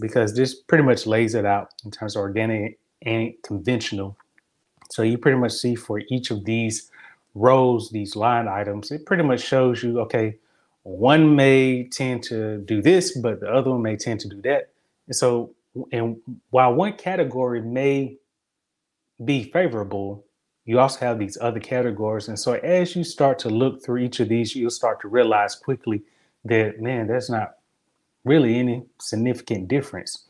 because 0.00 0.34
this 0.34 0.54
pretty 0.54 0.84
much 0.84 1.06
lays 1.06 1.34
it 1.34 1.44
out 1.44 1.70
in 1.84 1.90
terms 1.90 2.16
of 2.16 2.20
organic 2.20 2.78
and 3.02 3.32
conventional. 3.42 4.16
So 4.90 5.02
you 5.02 5.18
pretty 5.18 5.38
much 5.38 5.52
see 5.52 5.74
for 5.74 6.00
each 6.10 6.30
of 6.30 6.44
these 6.44 6.90
rows, 7.34 7.90
these 7.90 8.16
line 8.16 8.48
items, 8.48 8.90
it 8.90 9.06
pretty 9.06 9.22
much 9.22 9.40
shows 9.40 9.82
you, 9.82 10.00
okay, 10.00 10.36
one 10.82 11.34
may 11.34 11.88
tend 11.88 12.22
to 12.24 12.58
do 12.58 12.80
this, 12.80 13.16
but 13.18 13.40
the 13.40 13.48
other 13.48 13.70
one 13.70 13.82
may 13.82 13.96
tend 13.96 14.20
to 14.20 14.28
do 14.28 14.40
that. 14.42 14.70
And 15.06 15.16
so 15.16 15.50
and 15.92 16.16
while 16.50 16.74
one 16.74 16.94
category 16.94 17.60
may 17.60 18.16
be 19.24 19.44
favorable, 19.44 20.24
you 20.64 20.78
also 20.78 21.00
have 21.00 21.18
these 21.18 21.38
other 21.40 21.60
categories. 21.60 22.28
And 22.28 22.38
so 22.38 22.54
as 22.54 22.96
you 22.96 23.04
start 23.04 23.38
to 23.40 23.48
look 23.48 23.82
through 23.82 23.98
each 23.98 24.20
of 24.20 24.28
these, 24.28 24.54
you'll 24.54 24.70
start 24.70 25.00
to 25.02 25.08
realize 25.08 25.54
quickly 25.54 26.02
that, 26.44 26.80
man, 26.80 27.06
that's 27.06 27.30
not 27.30 27.54
really 28.24 28.58
any 28.58 28.84
significant 29.00 29.68
difference. 29.68 30.24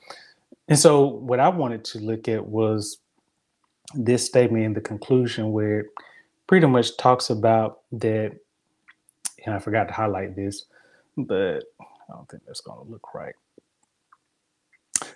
And 0.69 0.79
so 0.79 1.07
what 1.07 1.41
I 1.41 1.49
wanted 1.49 1.85
to 1.87 1.99
look 1.99 2.29
at 2.29 2.47
was 2.47 2.99
this 3.95 4.27
statement 4.27 4.65
in 4.65 4.75
the 4.75 4.81
conclusion 4.81 5.53
where 5.53 5.81
it 5.81 5.87
pretty 6.47 6.67
much 6.67 6.97
talks 6.97 7.31
about 7.31 7.81
that, 7.93 8.37
and 9.45 9.55
I 9.55 9.59
forgot 9.59 9.89
to 9.89 9.95
highlight 9.95 10.37
this, 10.37 10.65
but 11.17 11.65
I 11.81 12.13
don't 12.13 12.29
think 12.29 12.43
that's 12.47 12.61
going 12.61 12.85
to 12.85 12.91
look 12.91 13.15
right 13.15 13.35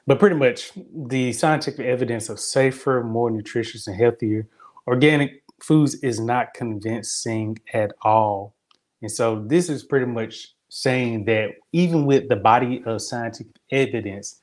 but 0.06 0.18
pretty 0.18 0.36
much 0.36 0.72
the 0.94 1.32
scientific 1.32 1.86
evidence 1.86 2.28
of 2.28 2.40
safer, 2.40 3.02
more 3.02 3.30
nutritious, 3.30 3.86
and 3.86 3.96
healthier 3.96 4.46
organic 4.86 5.42
foods 5.62 5.94
is 5.96 6.18
not 6.18 6.54
convincing 6.54 7.58
at 7.72 7.92
all. 8.02 8.54
And 9.02 9.10
so 9.10 9.44
this 9.46 9.68
is 9.68 9.82
pretty 9.82 10.06
much 10.06 10.54
saying 10.68 11.24
that 11.24 11.50
even 11.72 12.06
with 12.06 12.28
the 12.28 12.36
body 12.36 12.82
of 12.86 13.02
scientific 13.02 13.52
evidence, 13.70 14.40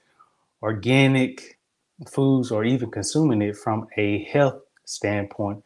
organic 0.62 1.58
foods 2.10 2.52
or 2.52 2.64
even 2.64 2.92
consuming 2.92 3.42
it 3.42 3.58
from 3.58 3.88
a 3.98 4.24
health 4.26 4.62
standpoint, 4.86 5.64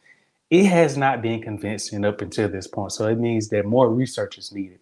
it 0.50 0.66
has 0.66 0.96
not 0.96 1.22
been 1.22 1.40
convincing 1.40 2.04
up 2.04 2.20
until 2.20 2.48
this 2.48 2.66
point. 2.66 2.92
So 2.92 3.06
it 3.06 3.18
means 3.18 3.48
that 3.48 3.64
more 3.64 3.90
research 3.90 4.38
is 4.38 4.52
needed. 4.52 4.78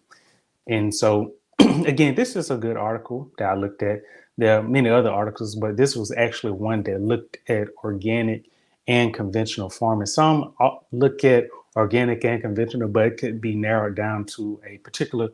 And 0.67 0.93
so 0.93 1.33
again, 1.59 2.15
this 2.15 2.35
is 2.35 2.51
a 2.51 2.57
good 2.57 2.77
article 2.77 3.31
that 3.37 3.49
I 3.49 3.55
looked 3.55 3.83
at. 3.83 4.01
There 4.41 4.57
are 4.57 4.63
many 4.63 4.89
other 4.89 5.11
articles, 5.11 5.53
but 5.53 5.77
this 5.77 5.95
was 5.95 6.11
actually 6.13 6.53
one 6.53 6.81
that 6.83 6.99
looked 6.99 7.37
at 7.47 7.67
organic 7.83 8.45
and 8.87 9.13
conventional 9.13 9.69
farming. 9.69 10.07
Some 10.07 10.55
uh, 10.59 10.77
look 10.91 11.23
at 11.23 11.45
organic 11.75 12.25
and 12.25 12.41
conventional, 12.41 12.89
but 12.89 13.05
it 13.05 13.17
could 13.17 13.39
be 13.39 13.55
narrowed 13.55 13.95
down 13.95 14.25
to 14.37 14.59
a 14.67 14.79
particular 14.79 15.29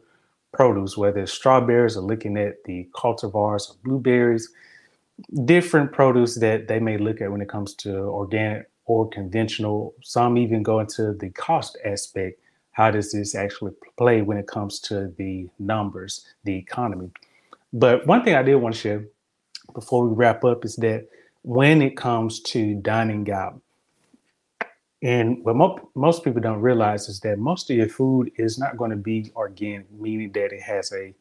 produce, 0.51 0.97
whether 0.97 1.21
it's 1.21 1.31
strawberries 1.31 1.95
or 1.95 2.01
looking 2.01 2.35
at 2.35 2.65
the 2.65 2.89
cultivars 2.93 3.69
or 3.69 3.75
blueberries, 3.81 4.49
different 5.45 5.93
produce 5.93 6.35
that 6.39 6.67
they 6.67 6.81
may 6.81 6.97
look 6.97 7.21
at 7.21 7.31
when 7.31 7.39
it 7.39 7.47
comes 7.47 7.75
to 7.75 7.95
organic 7.95 8.69
or 8.87 9.07
conventional. 9.07 9.93
Some 10.03 10.37
even 10.37 10.63
go 10.63 10.81
into 10.81 11.13
the 11.13 11.29
cost 11.29 11.77
aspect. 11.85 12.41
How 12.71 12.91
does 12.91 13.13
this 13.13 13.35
actually 13.35 13.71
play 13.97 14.21
when 14.21 14.37
it 14.37 14.47
comes 14.47 14.81
to 14.81 15.13
the 15.17 15.47
numbers, 15.59 16.25
the 16.43 16.57
economy? 16.57 17.09
But 17.73 18.07
one 18.07 18.23
thing 18.23 18.35
I 18.35 18.43
did 18.43 18.55
want 18.55 18.75
to 18.75 18.81
share 18.81 19.05
before 19.73 20.07
we 20.07 20.15
wrap 20.15 20.43
up 20.43 20.65
is 20.65 20.75
that 20.77 21.07
when 21.41 21.81
it 21.81 21.97
comes 21.97 22.41
to 22.41 22.75
dining 22.75 23.29
out, 23.31 23.61
and 25.03 25.43
what 25.45 25.55
mo- 25.55 25.89
most 25.95 26.23
people 26.23 26.41
don't 26.41 26.61
realize 26.61 27.07
is 27.07 27.19
that 27.19 27.37
most 27.37 27.69
of 27.69 27.77
your 27.77 27.89
food 27.89 28.31
is 28.37 28.57
not 28.57 28.77
going 28.77 28.91
to 28.91 28.97
be 28.97 29.31
organic, 29.35 29.91
meaning 29.91 30.31
that 30.31 30.51
it 30.51 30.61
has 30.61 30.91
a 30.91 31.13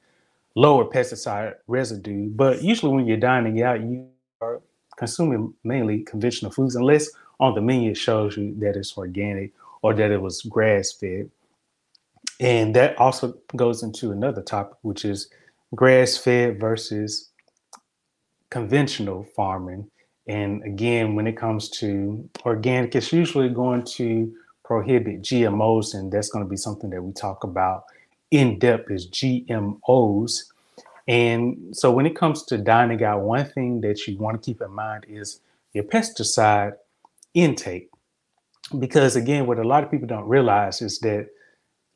lower 0.55 0.87
pesticide 0.87 1.55
residue. 1.67 2.31
But 2.31 2.63
usually, 2.63 2.95
when 2.95 3.07
you're 3.07 3.19
dining 3.19 3.63
out, 3.63 3.83
you 3.83 4.09
are 4.41 4.63
consuming 4.97 5.53
mainly 5.63 6.01
conventional 6.05 6.51
foods, 6.51 6.75
unless 6.75 7.11
on 7.39 7.55
the 7.55 7.61
menu 7.61 7.91
it 7.91 7.97
shows 7.97 8.37
you 8.37 8.55
that 8.61 8.77
it's 8.77 8.97
organic 8.97 9.53
or 9.83 9.93
that 9.95 10.11
it 10.11 10.23
was 10.23 10.41
grass 10.43 10.93
fed. 10.93 11.31
And 12.41 12.75
that 12.77 12.99
also 12.99 13.35
goes 13.55 13.83
into 13.83 14.11
another 14.11 14.43
topic, 14.43 14.79
which 14.83 15.05
is 15.05 15.29
grass 15.77 16.17
fed 16.17 16.59
versus 16.59 17.31
conventional 18.51 19.25
farming. 19.37 19.91
And 20.27 20.65
again, 20.65 21.15
when 21.15 21.27
it 21.27 21.37
comes 21.37 21.69
to 21.79 22.29
organic, 22.45 22.97
it's 22.97 23.13
usually 23.13 23.49
going 23.49 23.85
to 23.97 24.33
prohibit 24.65 25.23
GMOs, 25.23 25.95
and 25.95 26.11
that's 26.11 26.31
going 26.31 26.45
to 26.45 26.49
be 26.49 26.57
something 26.57 26.91
that 26.91 27.03
we 27.03 27.13
talk 27.13 27.45
about 27.45 27.85
in 28.33 28.59
depth 28.59 28.91
is 28.91 29.09
GMOs. 29.09 30.45
And 31.07 31.77
so 31.77 31.93
when 31.93 32.07
it 32.07 32.17
comes 32.17 32.43
to 32.47 32.59
dining 32.59 33.05
out, 33.05 33.21
one 33.21 33.47
thing 33.47 33.81
that 33.83 34.07
you 34.07 34.19
want 34.19 34.43
to 34.43 34.45
keep 34.45 34.61
in 34.61 34.73
mind 34.73 35.05
is 35.09 35.41
your 35.73 35.85
pesticide 35.85 36.73
intake. 37.35 37.91
Because 38.77 39.15
again, 39.15 39.47
what 39.47 39.61
a 39.61 39.65
lot 39.65 39.85
of 39.85 39.91
people 39.91 40.09
don't 40.09 40.29
realize 40.29 40.83
is 40.83 40.99
that, 41.01 41.29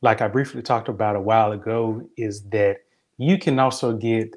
like 0.03 0.21
I 0.21 0.29
briefly 0.29 0.63
talked 0.63 0.89
about 0.89 1.17
a 1.17 1.21
while 1.21 1.51
ago, 1.51 2.09
is 2.17 2.43
that 2.51 2.83
you 3.21 3.37
can 3.37 3.59
also 3.59 3.93
get 3.93 4.35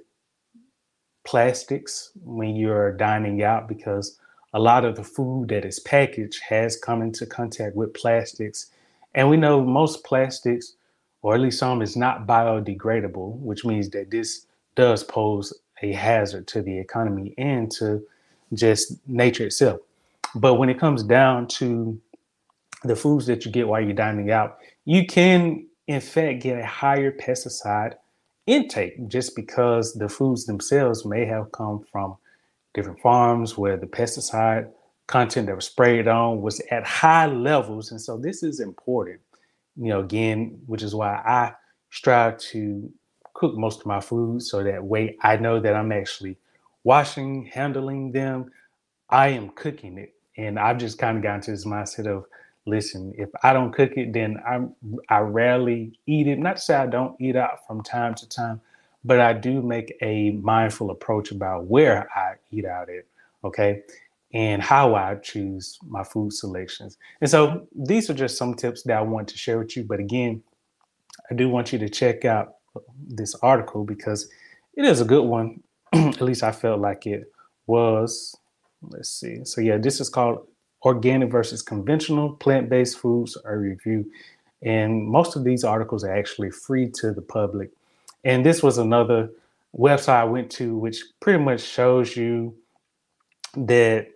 plastics 1.24 2.12
when 2.22 2.54
you're 2.54 2.92
dining 2.92 3.42
out 3.42 3.66
because 3.66 4.20
a 4.54 4.60
lot 4.60 4.84
of 4.84 4.98
the 4.98 5.04
food 5.06 5.48
that 5.48 5.64
is 5.64 5.80
packaged 5.80 6.42
has 6.50 6.76
come 6.76 7.02
into 7.02 7.26
contact 7.26 7.78
with 7.78 7.94
plastics. 7.94 8.72
And 9.16 9.30
we 9.30 9.38
know 9.38 9.64
most 9.64 10.04
plastics, 10.04 10.74
or 11.22 11.34
at 11.34 11.40
least 11.40 11.60
some, 11.60 11.82
is 11.82 11.96
not 11.96 12.28
biodegradable, 12.28 13.38
which 13.38 13.64
means 13.64 13.90
that 13.92 14.12
this 14.12 14.48
does 14.76 15.02
pose 15.02 15.54
a 15.82 15.94
hazard 15.94 16.46
to 16.48 16.62
the 16.62 16.78
economy 16.78 17.34
and 17.38 17.72
to 17.72 18.04
just 18.54 18.98
nature 19.08 19.46
itself. 19.46 19.80
But 20.36 20.56
when 20.56 20.68
it 20.68 20.78
comes 20.78 21.04
down 21.04 21.48
to 21.60 21.98
the 22.84 22.98
foods 22.98 23.28
that 23.28 23.46
you 23.46 23.52
get 23.52 23.70
while 23.70 23.80
you're 23.80 23.94
dining 23.94 24.30
out, 24.30 24.58
you 24.84 25.06
can, 25.06 25.68
in 25.88 26.02
fact, 26.02 26.42
get 26.42 26.60
a 26.60 26.66
higher 26.66 27.14
pesticide 27.14 27.94
intake 28.46 29.08
just 29.08 29.36
because 29.36 29.94
the 29.94 30.10
foods 30.10 30.46
themselves 30.46 31.06
may 31.06 31.26
have 31.26 31.52
come 31.52 31.86
from 31.92 32.18
different 32.74 33.00
farms 33.00 33.58
where 33.58 33.78
the 33.78 33.86
pesticide 33.86 34.70
content 35.08 35.48
that 35.48 35.56
was 35.56 35.66
sprayed 35.66 36.08
on 36.08 36.42
was 36.42 36.62
at 36.72 36.86
high 36.86 37.28
levels. 37.28 37.92
And 37.92 38.02
so 38.02 38.18
this 38.18 38.44
is 38.44 38.60
important, 38.60 39.20
you 39.76 39.90
know, 39.90 40.00
again, 40.00 40.60
which 40.66 40.82
is 40.82 40.96
why 40.96 41.16
I 41.16 41.54
strive 41.90 42.38
to 42.40 42.92
cook 43.34 43.56
most 43.56 43.82
of 43.82 43.86
my 43.86 44.00
foods 44.00 44.50
so 44.50 44.64
that 44.64 44.84
way 44.84 45.18
I 45.22 45.38
know 45.38 45.60
that 45.60 45.76
I'm 45.76 45.92
actually 45.92 46.38
washing, 46.84 47.46
handling 47.46 48.12
them. 48.12 48.52
I 49.10 49.30
am 49.30 49.50
cooking 49.50 49.98
it. 49.98 50.14
And 50.38 50.58
I've 50.58 50.78
just 50.78 50.98
kind 50.98 51.18
of 51.18 51.24
gotten 51.24 51.42
to 51.42 51.52
this 51.52 51.66
mindset 51.66 52.08
of 52.08 52.26
listen, 52.66 53.14
if 53.18 53.30
I 53.44 53.54
don't 53.54 53.74
cook 53.74 53.94
it, 53.98 54.14
then 54.14 54.38
I'm 54.48 54.76
I 55.10 55.20
rarely 55.20 56.00
eat 56.06 56.28
it. 56.28 56.40
Not 56.40 56.58
to 56.58 56.62
say 56.62 56.76
I 56.76 56.88
don't 56.88 57.20
eat 57.20 57.36
out 57.36 57.66
from 57.68 57.82
time 57.84 58.16
to 58.16 58.30
time, 58.30 58.62
but 59.04 59.20
I 59.20 59.34
do 59.34 59.62
make 59.62 59.96
a 60.02 60.32
mindful 60.32 60.92
approach 60.92 61.32
about 61.32 61.66
where 61.66 62.08
I 62.16 62.36
eat 62.52 62.66
out 62.66 62.90
at, 62.90 63.06
okay, 63.44 63.82
and 64.34 64.62
how 64.62 64.96
I 64.96 65.16
choose 65.16 65.78
my 65.88 66.04
food 66.04 66.34
selections. 66.34 66.98
And 67.22 67.30
so 67.30 67.68
these 67.76 68.10
are 68.10 68.14
just 68.16 68.38
some 68.38 68.54
tips 68.56 68.84
that 68.84 68.98
I 68.98 69.02
want 69.02 69.28
to 69.30 69.38
share 69.38 69.60
with 69.60 69.76
you. 69.76 69.84
But 69.84 70.00
again, 70.00 70.42
I 71.30 71.36
do 71.36 71.50
want 71.50 71.74
you 71.74 71.80
to 71.80 71.90
check 71.90 72.26
out 72.26 72.56
this 73.08 73.36
article 73.36 73.84
because 73.84 74.30
it 74.76 74.86
is 74.86 75.02
a 75.02 75.06
good 75.06 75.26
one. 75.26 75.62
At 75.94 76.22
least 76.22 76.44
I 76.44 76.52
felt 76.52 76.80
like 76.80 77.06
it 77.06 77.32
was. 77.68 78.36
Let's 78.82 79.10
see. 79.10 79.46
So 79.46 79.62
yeah, 79.62 79.78
this 79.78 80.02
is 80.02 80.10
called 80.10 80.48
organic 80.84 81.32
versus 81.32 81.62
conventional 81.62 82.34
plant-based 82.34 82.98
foods 82.98 83.38
a 83.46 83.56
review 83.56 84.06
and 84.62 85.06
most 85.06 85.36
of 85.36 85.44
these 85.44 85.64
articles 85.64 86.04
are 86.04 86.16
actually 86.16 86.50
free 86.50 86.90
to 86.90 87.12
the 87.12 87.22
public. 87.22 87.70
And 88.24 88.46
this 88.46 88.64
was 88.64 88.78
another 88.78 89.30
website 89.78 90.10
i 90.10 90.24
went 90.24 90.52
to 90.52 90.78
which 90.78 91.04
pretty 91.20 91.44
much 91.44 91.60
shows 91.60 92.16
you 92.16 92.56
that 93.58 94.08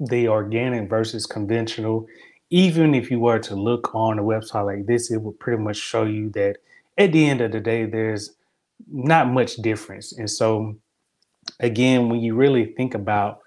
the 0.00 0.26
organic 0.26 0.90
versus 0.90 1.26
conventional 1.26 2.06
even 2.50 2.94
if 2.94 3.10
you 3.10 3.20
were 3.20 3.38
to 3.38 3.54
look 3.54 3.94
on 3.94 4.18
a 4.18 4.22
website 4.22 4.66
like 4.66 4.86
this 4.86 5.10
it 5.10 5.18
would 5.18 5.38
pretty 5.38 5.62
much 5.62 5.76
show 5.76 6.04
you 6.04 6.28
that 6.30 6.56
at 6.98 7.12
the 7.12 7.28
end 7.28 7.40
of 7.40 7.52
the 7.52 7.60
day 7.60 7.84
there's 7.84 8.32
not 8.88 9.28
much 9.28 9.56
difference. 9.56 10.12
And 10.12 10.28
so 10.28 10.76
again 11.60 12.08
when 12.08 12.20
you 12.20 12.34
really 12.34 12.74
think 12.76 12.94
about 12.94 13.40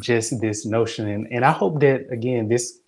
just 0.00 0.40
this 0.40 0.66
notion. 0.66 1.08
And, 1.08 1.26
and 1.30 1.44
I 1.44 1.52
hope 1.52 1.80
that, 1.80 2.06
again, 2.10 2.48
this 2.48 2.78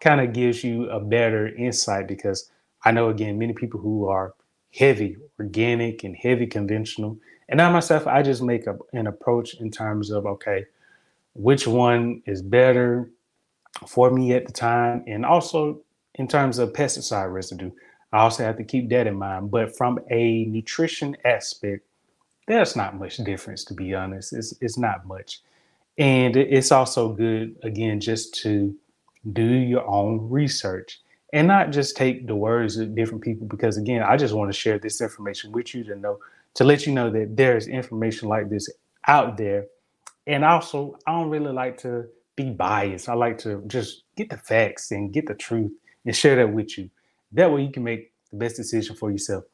kind 0.00 0.20
of 0.20 0.32
gives 0.32 0.64
you 0.64 0.90
a 0.90 1.00
better 1.00 1.48
insight 1.54 2.08
because 2.08 2.50
I 2.84 2.90
know, 2.92 3.08
again, 3.08 3.38
many 3.38 3.52
people 3.52 3.80
who 3.80 4.08
are 4.08 4.34
heavy 4.74 5.16
organic 5.38 6.02
and 6.04 6.16
heavy 6.16 6.46
conventional. 6.46 7.18
And 7.48 7.60
I 7.60 7.70
myself, 7.70 8.06
I 8.06 8.22
just 8.22 8.42
make 8.42 8.66
a, 8.66 8.76
an 8.92 9.06
approach 9.06 9.54
in 9.54 9.70
terms 9.70 10.10
of, 10.10 10.26
okay, 10.26 10.66
which 11.34 11.66
one 11.66 12.22
is 12.26 12.42
better 12.42 13.10
for 13.86 14.10
me 14.10 14.32
at 14.32 14.46
the 14.46 14.52
time? 14.52 15.04
And 15.06 15.24
also 15.24 15.80
in 16.14 16.26
terms 16.28 16.58
of 16.58 16.72
pesticide 16.72 17.32
residue, 17.32 17.70
I 18.12 18.20
also 18.20 18.44
have 18.44 18.56
to 18.58 18.64
keep 18.64 18.90
that 18.90 19.06
in 19.06 19.16
mind. 19.16 19.50
But 19.50 19.76
from 19.76 19.98
a 20.10 20.44
nutrition 20.44 21.16
aspect, 21.24 21.86
there's 22.48 22.76
not 22.76 22.98
much 22.98 23.18
difference, 23.18 23.64
to 23.66 23.74
be 23.74 23.94
honest. 23.94 24.32
It's, 24.32 24.54
it's 24.60 24.76
not 24.76 25.06
much. 25.06 25.40
And 25.98 26.36
it's 26.36 26.72
also 26.72 27.12
good, 27.12 27.56
again, 27.62 28.00
just 28.00 28.34
to 28.42 28.74
do 29.32 29.44
your 29.44 29.86
own 29.86 30.28
research 30.30 31.00
and 31.32 31.46
not 31.46 31.70
just 31.70 31.96
take 31.96 32.26
the 32.26 32.34
words 32.34 32.76
of 32.76 32.94
different 32.94 33.22
people. 33.22 33.46
Because 33.46 33.76
again, 33.76 34.02
I 34.02 34.16
just 34.16 34.34
want 34.34 34.52
to 34.52 34.58
share 34.58 34.78
this 34.78 35.00
information 35.00 35.52
with 35.52 35.74
you 35.74 35.84
to 35.84 35.96
know, 35.96 36.18
to 36.54 36.64
let 36.64 36.86
you 36.86 36.92
know 36.92 37.10
that 37.10 37.36
there's 37.36 37.68
information 37.68 38.28
like 38.28 38.48
this 38.48 38.68
out 39.06 39.36
there. 39.36 39.66
And 40.26 40.44
also, 40.44 40.98
I 41.06 41.12
don't 41.12 41.30
really 41.30 41.52
like 41.52 41.78
to 41.78 42.06
be 42.36 42.50
biased. 42.50 43.08
I 43.08 43.14
like 43.14 43.38
to 43.38 43.62
just 43.66 44.04
get 44.16 44.30
the 44.30 44.36
facts 44.38 44.90
and 44.90 45.12
get 45.12 45.26
the 45.26 45.34
truth 45.34 45.72
and 46.04 46.16
share 46.16 46.36
that 46.36 46.52
with 46.52 46.78
you. 46.78 46.90
That 47.32 47.52
way 47.52 47.62
you 47.62 47.72
can 47.72 47.84
make 47.84 48.12
the 48.30 48.38
best 48.38 48.56
decision 48.56 48.96
for 48.96 49.10
yourself. 49.10 49.44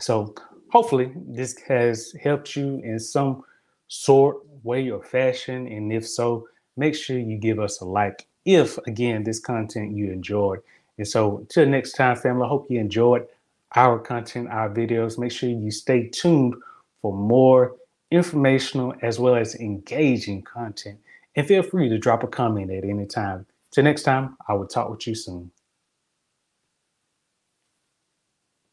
So 0.00 0.34
hopefully 0.70 1.12
this 1.16 1.56
has 1.66 2.14
helped 2.22 2.54
you 2.54 2.80
in 2.84 2.98
some 2.98 3.42
sort, 3.88 4.38
way, 4.66 4.90
or 4.90 5.02
fashion? 5.02 5.66
And 5.66 5.92
if 5.92 6.06
so, 6.06 6.48
make 6.76 6.94
sure 6.94 7.18
you 7.18 7.38
give 7.38 7.58
us 7.58 7.80
a 7.80 7.86
like 7.86 8.26
if, 8.44 8.78
again, 8.86 9.24
this 9.24 9.40
content 9.40 9.96
you 9.96 10.12
enjoyed. 10.12 10.60
And 10.98 11.08
so, 11.08 11.38
until 11.38 11.66
next 11.66 11.92
time, 11.92 12.16
family, 12.16 12.44
I 12.44 12.48
hope 12.48 12.70
you 12.70 12.80
enjoyed 12.80 13.26
our 13.74 13.98
content, 13.98 14.48
our 14.50 14.68
videos. 14.68 15.18
Make 15.18 15.32
sure 15.32 15.48
you 15.48 15.70
stay 15.70 16.08
tuned 16.08 16.54
for 17.02 17.14
more 17.14 17.76
informational 18.10 18.94
as 19.02 19.18
well 19.18 19.36
as 19.36 19.54
engaging 19.56 20.42
content. 20.42 20.98
And 21.34 21.46
feel 21.46 21.62
free 21.62 21.88
to 21.88 21.98
drop 21.98 22.22
a 22.22 22.26
comment 22.26 22.70
at 22.70 22.84
any 22.84 23.06
time. 23.06 23.46
Till 23.72 23.84
next 23.84 24.02
time, 24.04 24.36
I 24.48 24.54
will 24.54 24.66
talk 24.66 24.88
with 24.90 25.06
you 25.06 25.14
soon. 25.14 25.50